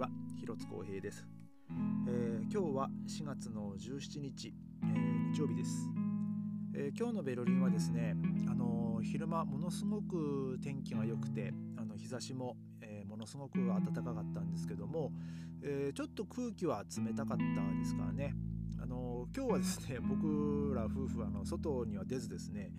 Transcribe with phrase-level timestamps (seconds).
[0.00, 1.26] は広津光平です、
[2.08, 5.90] えー、今日は4月の17日、えー、日曜日です、
[6.74, 8.16] えー、今日のベルリンはですね、
[8.48, 15.12] あの昼間ものすごく天気が良くてあの日差しも、えものすごく暖かかったんですけども、
[15.62, 18.34] えちょっと空気は冷たかったですからね。
[18.82, 22.72] あの今日はですね 僕ら夫婦はあの外には出ずですね、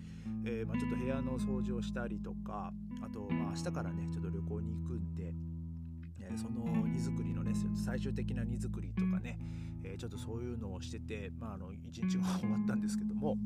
[0.43, 5.35] えー、まあ、ちょっと部屋の掃除をしたりとかあと、まあ、明日からねちょっと旅行に行くんで、
[6.33, 9.39] え、その荷造りのね最終的な荷造りとかね、
[9.83, 13.37] え、ちょっとそういうのをしてて、まあ、あの一日が終わったんですけども、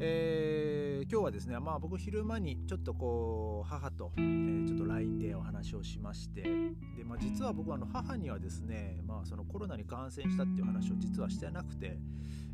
[0.00, 4.20] えー、今日はですね、まあ、僕昼間にちょっとこう母と、え、
[4.66, 11.98] ちょっと LINE でお話をしましてで、まあ、実は僕はあの母にはですね、まあ、そのコロナに感染したっていう話を実はしてなくて、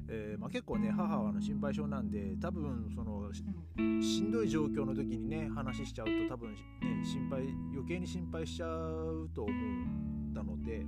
[0.09, 6.59] えー、まあ、結構ね母はあの心配性なんで多分そのしんどい状況の時にね話しちゃうと多分ね
[7.05, 7.41] 心配
[7.73, 10.85] 余計に心配しちゃうと思ったので。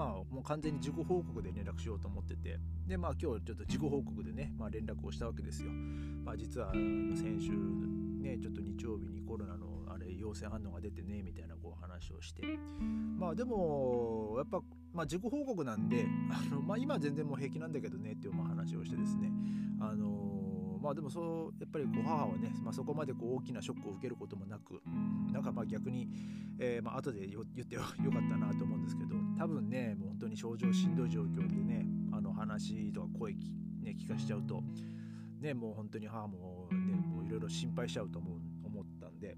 [0.00, 5.70] まあもう完全に自己報告で連絡しようと思っててでまあ今日ちょっと自己報告でね、まあ、連絡をしたわけですよ。
[6.24, 7.50] まあ、実は先週
[8.22, 12.42] ねちょっと日曜日にコロナのあれ陽性反応が出てねみたいなこう話をして
[13.18, 19.30] まあでもやっぱ、まあ、自己報告なんであの、まあ、今全然もう平気なんだけどねっていうまあ話をしてですね。
[19.80, 20.30] あの
[20.82, 24.80] まあでもそうやっぱりこう母はね、まあ、そこまでこう大きなショックを受けることもなく
[25.30, 26.08] なんかまあ逆に、
[26.58, 27.94] えー、まあ後で言ってよかっ
[28.30, 34.62] たなと思うんですけど多分ねもう本当に症状しんどい状況でねあの話とか声、ね、聞かしちゃうと
[35.40, 39.36] ねもう本当に母もねもういろいろ心配しちゃうと思う思ったんで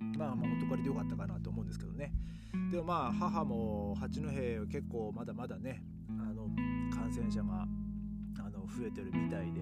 [0.00, 2.12] まあまあ本当これでよかったかなと思うんですけどね。
[2.70, 4.28] でもまあ母も八戸
[4.66, 6.48] 結構まだまだねあの
[6.94, 7.66] 感染者が
[8.38, 9.60] あの増えてるみたいで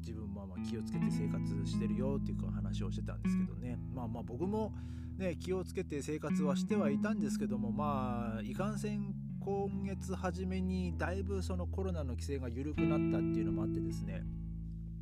[0.00, 3.78] 自分も気をつけて生活してるよっていう話をしてたんですけどね。
[3.94, 4.72] まあまあ僕も
[5.16, 14.22] ね気をつけて生活はしてはいたんですけどもまあいかんせん今月初めにだいぶそのコロナの規制が緩くなったっていうのもあってですね、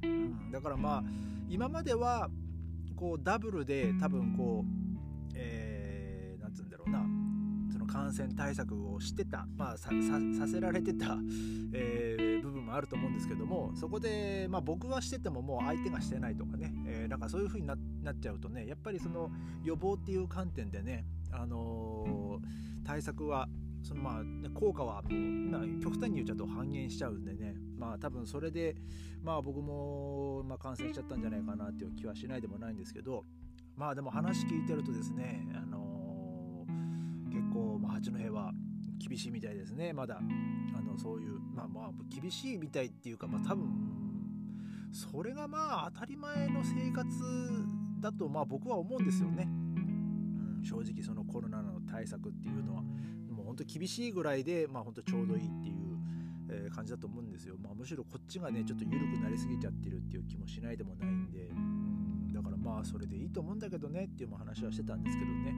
[0.03, 1.05] うん、だからまあ
[1.49, 2.31] 今までは
[3.01, 7.05] こうダブルで多分こうえー、なんつうんだろうな。
[7.73, 9.91] その感染対策をしてた、まあ、さ
[10.49, 11.17] せられてた、
[11.73, 12.31] えー
[12.71, 17.79] もあると思うんですけどもそこで、まあ、僕はしててももう相手がしてないとかね、えー、なんかそういう風になっ
[18.21, 19.31] ちゃうとねやっぱりその
[19.65, 23.49] 予防っていう観点でね、あのー、対策は
[23.83, 27.55] そのまあね効果はもう極端に言っちゃうと半減しちゃうんでね。
[27.77, 28.77] まあ多分それで
[29.23, 33.25] まあ僕もまあ感染しちゃったんじゃないかなっていう気はしないでもないんですけど。
[33.81, 38.53] まあでも話聞いてるとですね、あのー、結構、まあ、八戸は
[38.99, 39.95] 厳しいみたいですね。
[39.95, 43.71] まだあのそういうまあまあ厳しいみたいっていうかまあ多分
[44.93, 47.09] それがまあ当たり前の生活
[48.01, 52.83] だとまあ僕は思うんですよね、うん、正直そのコロナの対策っていうのは。
[53.51, 55.81] 本当厳しいぐらいでまあ本当ちょうどいいっていう
[56.49, 61.51] え感じだと思うんですよ、まあ、むしろこっちがねちょっと緩くなりすぎちゃってるっていう気もしないでもないんで、
[62.33, 65.53] だからまあそれでいいと思うんだけどねっていう話はしてたんですけどね。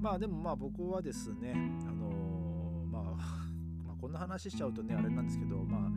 [0.00, 1.52] まあでもまあ僕はですね
[1.88, 3.46] あのまあ
[4.00, 5.90] こんな話しちゃうとねあれなんですけどまあ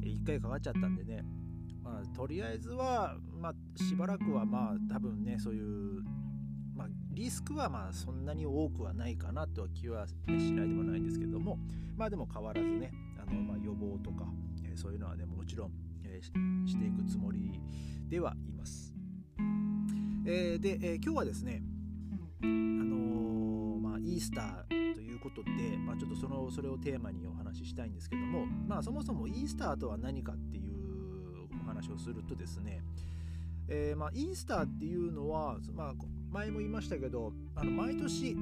[0.00, 1.24] 1回かかっちゃったんでね。
[1.82, 6.02] まあとりあえずはまあしばらくはまあ多分ねそういう、
[7.16, 10.12] リスクはまあそんなに多くはないかなとは気は、し
[10.52, 11.58] ないでもないんですけども
[11.96, 14.26] まあでも変わらずねあの、まあ、予防とか、
[14.70, 15.70] え、そういうのはねもちろん、
[16.04, 17.58] え、していくつもり
[18.06, 18.94] ではいます。
[20.26, 21.62] えー、で、え今日はですね
[22.42, 32.82] あのまあ、イースターということで、まあ、ちょっとそのそれをテーマにお話ししたいんですけども、まあ、そもそもイースターとは何かっていうお話をするとですね、
[33.68, 35.94] えー、まあ、イースターっていうのは、まあ、
[36.36, 38.36] 前も言いましたけどあの毎年、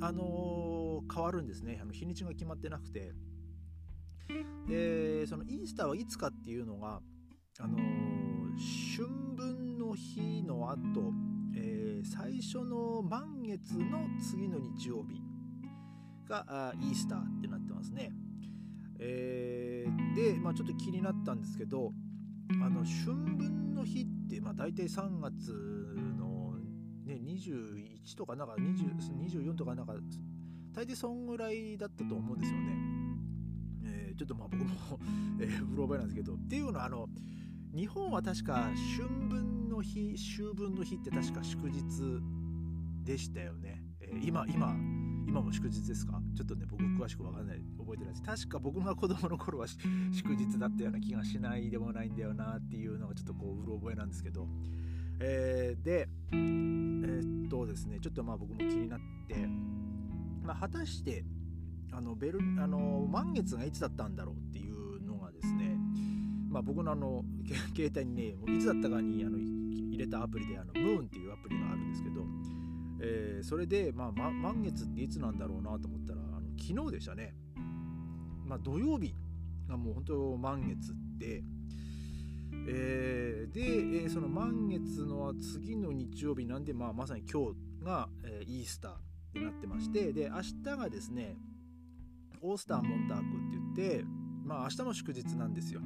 [0.00, 3.12] あのー、変わるんですねあの日にちが決まってなくて
[4.68, 7.00] でそのイースターはいつかっていうのが、
[7.58, 7.82] あのー、
[8.96, 11.12] 春分の日の後、
[11.56, 15.20] えー、最初の満月の次の日曜日
[16.28, 18.12] がイースターってなってますね。
[19.00, 21.90] えー、で、まあ、ちょっと気になったんですけど
[22.62, 25.52] あの春分の日って、まあ、大体3月、
[27.04, 29.94] ね、21とかなんか24とかなんか
[30.72, 32.76] 大抵そんぐらいだったと思うんですよね。
[33.84, 34.70] えー、ちょっとまあ僕も
[35.40, 37.08] えー、うろ覚えなんですけどっていうのはあの
[37.74, 41.82] 日本は確か春分の日秋分の日って確か祝日
[43.04, 43.82] でしたよね。
[44.00, 44.74] えー、今今
[45.26, 46.22] 今も祝日ですか？
[46.36, 54.48] ちょっとね僕詳しく分かんない覚えてないです確か僕が子供の頃は祝日だったような気がしないでもないんだよなっていうのがちょっとこううろ覚えなんですけど、
[55.26, 59.34] えー、でえー、っとですねちょっとまあ僕も気になって、
[60.42, 61.24] まあ、果たして
[61.92, 65.78] あのベルあの満月がいつだったんだろうっていうのがですね、
[66.50, 67.24] まあ、僕のあの
[67.74, 72.26] 携帯にねもういつだったかにあの入れたアプリであのムーンっていうアプリがあるんですけど、
[73.00, 77.34] えー、それで、まあ、ま、満月っていつなんだろうなと思ったらあの昨日でしたね、
[78.44, 79.14] まあ、土曜日
[79.68, 81.42] がもう本当満月で、
[82.66, 83.60] えー、で、
[84.04, 91.36] えー、その満月の次の日曜日なんで、まあ、まさに今日が、えー、イースターになってましてで明日がですね
[92.40, 93.28] オースターモンタークっ
[93.74, 94.04] て言って
[94.44, 95.80] まあ明日も祝日なんですよ。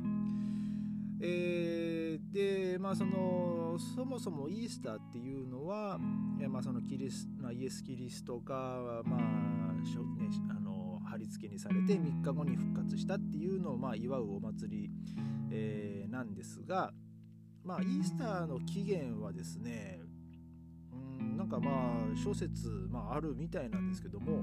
[1.21, 2.33] えー、
[2.73, 9.21] でまあそのそもそもイースターっていうのは、まあ、そのキリス、まあ、イエス・キリストが、まあ
[9.79, 10.58] ね、あ
[11.29, 14.91] 付けにされて3日後に復活したっていうのを、まあ、祝うお祭り、
[15.51, 16.93] えー、なんですが、
[17.65, 20.01] まあ、イースターの起源はですね
[21.21, 21.71] うんなんかま
[22.13, 24.43] あ諸説、まあ、あるみたいなんですけども、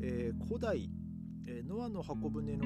[0.00, 0.88] えー、古代、
[1.46, 2.64] えー、ノアの箱舟の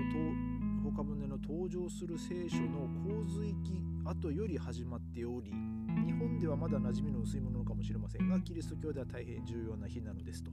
[0.85, 10.51] 箱舟の登場する聖書の洪水記後より始まっており日本ではまだ馴染みの薄いものかもしれませんがキリスト教では大変重要な日なのですと、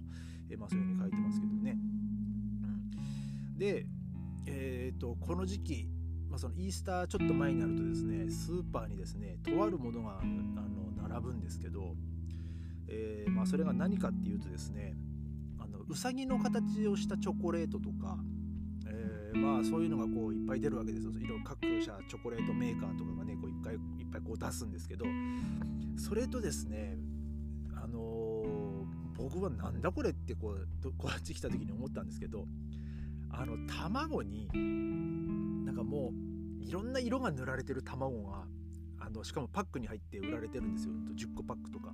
[0.50, 1.77] えー、まあ、そういうふうに書いてますけどね。
[3.57, 3.85] で、
[4.45, 5.89] えーと、この時期、
[6.29, 11.95] まあ、そのイースターちょっと前になるとですねスーパーにですねとあるものがあの並ぶんですけど、
[12.87, 14.95] えー、まあ、それが何かっていうとですね
[15.59, 18.17] あのうさぎの形をしたチョコレートとか
[19.35, 21.11] まあそういうのがこういっぱい出るわけですよ。
[21.19, 23.79] いろ各社チョコレートメーカーとかがねこういっぱいいっ
[24.11, 25.05] ぱいこう出すんですけど
[25.97, 26.97] それとですね
[27.75, 28.43] あの、
[29.17, 32.47] 僕はなんだこれってこうこっち来た時に思ったんですけど
[33.37, 34.47] あの卵に
[35.65, 36.11] なんかも
[36.61, 38.45] ういろんな色が塗られてる卵が
[38.99, 41.93] あのしかもパックに入って売られてるんですよ10個パックとか。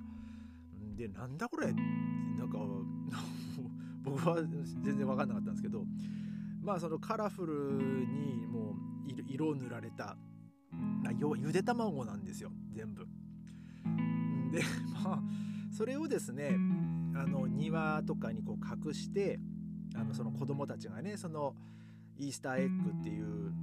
[0.96, 1.74] でなんだこれ？
[1.74, 2.58] なんか
[4.04, 5.86] 僕は全然分かんなかったんですけど
[6.62, 8.76] まあそのカラフルにもう
[9.28, 10.18] 色を塗られた
[11.18, 13.08] 要はゆで卵なんですよ全部。
[14.52, 14.62] で
[15.04, 15.24] まあ
[15.72, 16.56] それをですね
[17.16, 19.40] あの庭とかにこう隠して
[19.96, 21.56] あのその子供たちがねその
[22.18, 23.54] イースターエッグっていう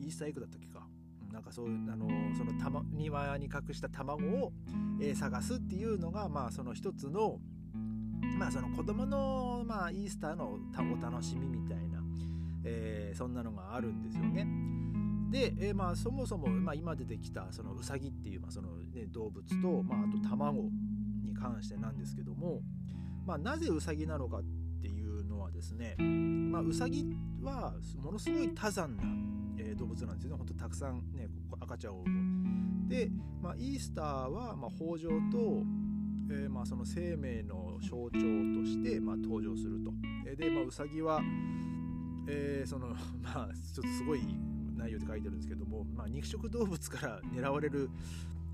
[0.00, 0.86] イースターエッグだったっけか
[1.32, 4.52] なんかそういうあのそのた、ま、庭に隠した卵を、
[5.00, 7.38] えー、探すっていうのがまあその一つの
[8.38, 11.98] まあその子供のまあイースターのお楽しみみたいな
[12.64, 14.46] えー、そんなのがあるんですよね。
[15.30, 20.70] で、えー、まあそもそも、まあ、今出てきたそのウサギっていう、まあそのね、動物と、まあ、あと卵
[21.22, 22.60] に関してなんですけども、
[23.26, 24.42] まあ、なぜウサギなのかっ
[25.58, 27.04] ですね、まあ、ウサギ
[27.42, 29.02] はものすごい多産な、
[29.58, 31.28] え、動物なんですよねほんとたくさん、ね、
[31.60, 32.88] 赤ちゃんを産む。
[32.88, 33.10] で、
[33.42, 35.62] まあ、イースターは、まあ、豊穣と、
[36.30, 39.92] えー、まあその生命の象徴として、ま、登場すると。
[40.36, 41.20] で、まあ、ウサギは
[42.30, 42.88] えー、その
[43.22, 44.20] まあちょっとすごい
[44.76, 47.90] 内容で書いてるんですけども、まあ、肉食動物から狙われる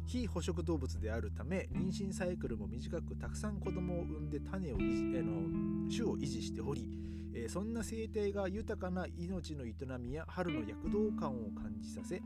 [0.06, 6.88] 非捕食動物であるため妊娠サイクルも短くたくさん子供を産んで種を維持あの種を維持しており、
[7.34, 12.20] えー、そんな生態が豊かな命の営みや春の躍動感を感じさせ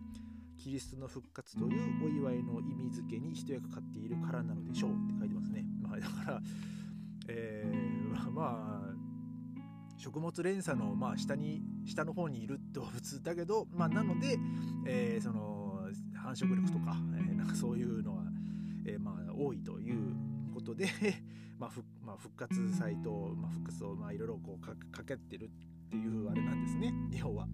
[0.58, 5.64] キリストの復活というお祝いの意味付けに一役買っているからなのでしょうって書いてますね。
[5.80, 6.40] まあ、だから、
[7.28, 9.08] えー、まあ
[9.96, 14.38] 食物連鎖のまあ下に下の方にいる動物だけど、まあ、なので、
[14.86, 15.57] えー、その
[16.28, 18.22] 繁殖力とか,、えー、なんかそういうのは、
[18.84, 20.14] えー、まあ多いという
[20.52, 20.86] ことで
[21.58, 25.48] まあふまあ、復活祭と、まあ、復活をまあいろいろこうかかけてるっ
[25.90, 27.48] ていうあれなんですね要は。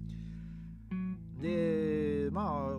[1.40, 2.76] でまあ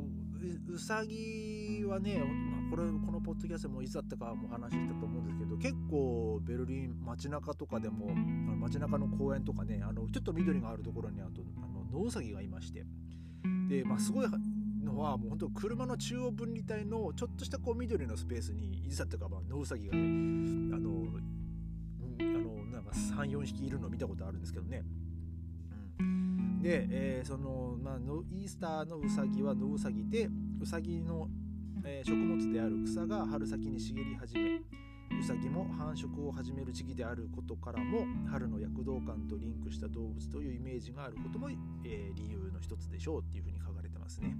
[0.67, 8.13] うさぎはね、まあ、これこのポッドキャストもいつだったかも話したと思うんですけど結構ベルリン街中とかでも
[8.57, 12.85] 街中の公園とかねあのちょっと緑があるところにあとあのノウサギがいまして
[13.69, 14.27] で、まあ、すごい
[14.85, 20.01] のはもう本当車の中央分離帯のちょっとしたこう緑のスペースにいつだったかまあノウサギがね
[20.73, 21.05] あの
[22.19, 24.83] あのなんか34匹いるのを見たことあるんですけどね。
[26.61, 30.27] で、えー、その、まあ、イースターのうさぎは野うさぎで
[30.59, 31.27] うさぎの、
[31.83, 34.61] えー、食物である草が春先に茂り始め
[35.19, 41.49] うさぎも繁殖を始める時期であることからも春の躍動感とリンクした動物というイメージがあることも、
[41.83, 44.35] えー、理由の一つでしょうっていうふうに書かれてますね。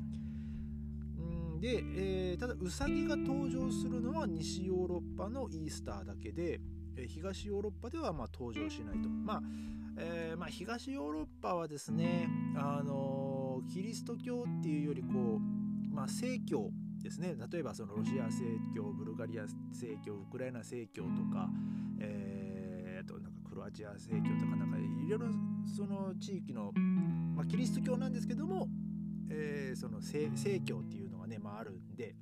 [1.60, 6.60] で、えー、ただうさぎが登場するのは西ヨーロッパのイースターだけで、
[6.98, 9.10] えー、東ヨーロッパではまあ登場しないと。
[9.10, 9.42] まあ
[9.98, 16.70] えー、まあ、東ヨーロッパはですね、あのキリスト教っていうよりこう、まあ、正教、
[17.06, 18.44] ですね例えばそのロシア正
[18.76, 21.48] 教ブルガリア正教ウクライナ正教とか、
[22.00, 25.28] えー、となんかクロアチア正教とかなんかいろいろ
[25.68, 26.72] その地域の、
[27.36, 28.68] まあ、キリスト教なんですけども、
[29.30, 30.32] えー、その正
[30.62, 32.16] 教っていうのがね、まあ、あるんで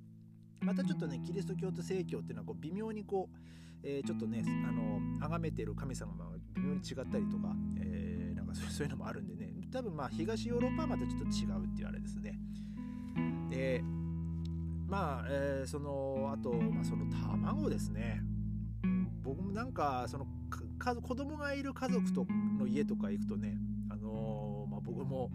[0.61, 3.37] またちょっとねキリスト教と正教っていうのはこう微妙にこう、
[3.83, 12.39] えー、ちょっとねあの崇めてる神様が微妙に違ったりとか、えー、なんかそう いうのもあるんでね多分まあ東ヨーロッパはまたちょっと違うっていうあれですね。
[13.49, 13.83] で
[14.87, 18.21] まあ、えー、そのあと、まあ、その卵ですね。
[19.23, 20.27] 僕もなんかその
[20.77, 22.27] か子供がいる家族と
[22.59, 23.57] の家とか行くとね、
[23.89, 25.31] あのー、まあ、僕も、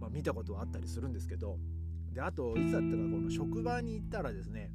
[0.00, 1.58] まあ、見たことはあったりするんですけど
[2.14, 4.70] であといつだったかこの職場に行ったらですね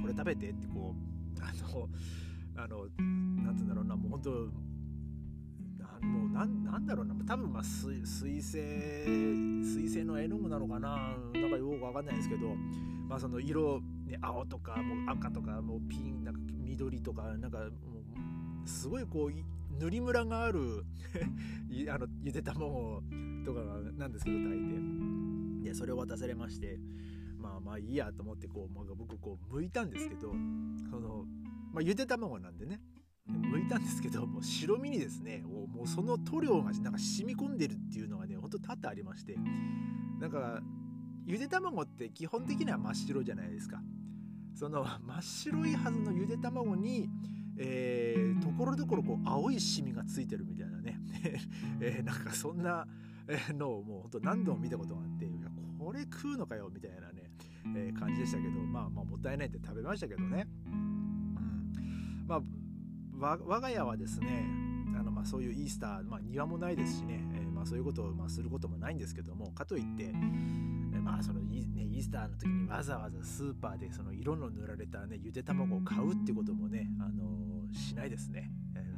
[0.00, 1.88] これ食べてってこうあの
[2.56, 2.86] あの
[3.42, 4.30] なんて言うんだろうなもう本当
[6.06, 8.58] もうなんなんだろうな多分まあ水水星
[9.62, 12.54] 水星の絵の具なのかななんかよくわかんないですけど
[13.08, 20.84] まあその色、ね、青とかもう赤とかもうピンなんか緑とかなんかもうすごいこう塗りムラがある
[21.90, 23.02] あのゆで卵
[23.44, 23.60] とか
[23.96, 25.27] なんですけど大抵。
[25.68, 26.78] でそれを渡されまして
[27.38, 30.32] まあまあいいやと思ってこう、まあ、僕こう剥いたんですけど
[30.90, 31.24] その、
[31.72, 32.80] まあ、ゆで卵なんでね
[33.28, 39.36] 剥いたんですけどもう白身にですねもうその塗料がなんか染み込んでるっていうのがねほんと多々ありまして
[40.18, 40.60] なんか
[41.26, 43.82] ゆで卵って基本的には真っ白じゃないですか。
[44.54, 47.08] その真っ白いはずのゆで卵に
[47.60, 51.00] えー、ところどころこう青いシミがついてるみたいなね、
[51.80, 52.86] えー、なんかそんな
[53.54, 57.30] のをもうほんと何度も見たことがあっていやこれ食うのかよみたいなね、
[57.76, 62.42] えー、感じでしたけどまあまあもったいないって食べましたけどね、うん、まあ
[63.20, 64.46] 我が家はですね
[64.98, 70.12] あのまあそういうイースター、まあ、庭もないですしね、えー、まあそういうことをまあすることもないんですけどもかといって、
[70.94, 78.50] えまあそのイ,、ね、イースターの時にわざわざスーパーでその色の塗られた、ね、ゆで卵を買うってこともね、あのー、しないですね。
[78.74, 78.97] えー、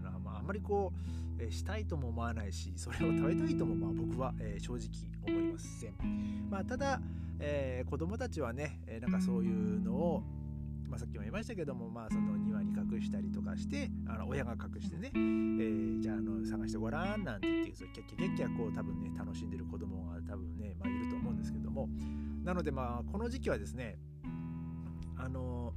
[0.51, 0.93] ま、りこ
[1.39, 4.89] う、えー、したいとも思わないしそれを食べたいともまあ僕は、えー、正直
[5.27, 6.51] 思いません。
[6.51, 7.01] まあ、ただ、
[7.39, 10.23] えー、子供たちはね、えー、なんかそういうのを
[10.91, 21.89] まあ、さっきも言いましたけども、まあ、その庭に隠したりとかしてあの親が隠してね、えー、じゃああの探してごらんなんて言ってキャッキャキャッキャこう多分ね楽しんでる子供が多分ね、まあ、いると思うんですけども
[22.43, 23.99] なのでまあこの時期はですね
[25.17, 25.75] あの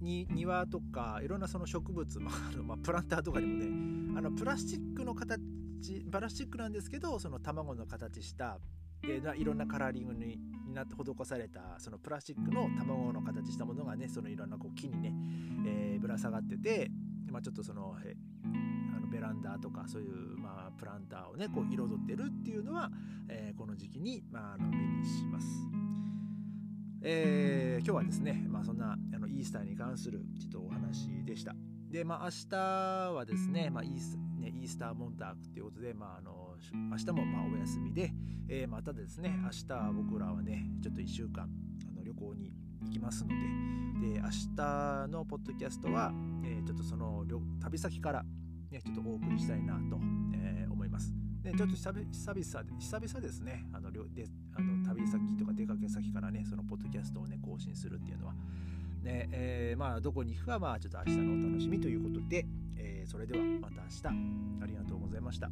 [0.00, 5.40] に庭とかいろんなその植物、まあまあ、プランターとかにもねあのプラスチックの形
[6.10, 8.58] プラスチックなんですけどその卵の形した
[9.02, 10.38] いろんなカラーリングに
[10.74, 15.12] なって施されたそのプラスチックの卵の形したものがねそのいろんなこう木にね、
[15.66, 16.90] えー、ぶら下がってて、
[17.30, 22.90] まあ、ちょっとそのあのベランダとかそういう、まあ、プランターをねこう彩ってるっていうのは、
[23.28, 25.79] えー、この時期に、まあ、あの目にします。
[27.02, 31.54] えー、今日はですね、まあ、そんなあのイースターに関するちょっとお話でした。
[31.90, 32.56] で、まあ、明日
[33.14, 36.56] はですね、まあイースね、イースターモンタークということで、まあ、あの
[36.90, 38.12] 明日もまあお休みで、
[38.48, 41.48] えー、またですね明日僕らはねちょっと1週間
[41.88, 42.52] あの旅行に
[42.82, 43.34] 行きますので
[44.14, 46.10] で明日のポッドキャストは、
[46.44, 47.24] えー、ちょっとその
[47.62, 48.24] 旅先から、
[48.70, 49.98] ね、ちょっとお送りしたいなと、
[50.34, 51.12] えー、思います。
[51.42, 52.04] でちょっと久々
[52.78, 54.00] 久々ですねあので
[54.54, 58.34] あの旅先とか出かけ先からねそのポッドキャストをね更新するっていうのは。
[59.02, 65.50] ねえー、まあどこに行くかはまあちょっと明日のお楽しみということで、えー、それではまた明日ありがとうございました。